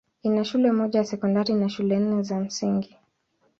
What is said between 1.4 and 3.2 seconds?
na shule nne za msingi.